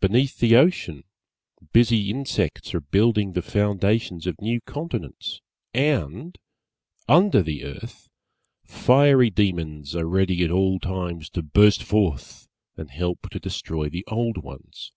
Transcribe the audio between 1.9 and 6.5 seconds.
insects are building the foundations of new continents and,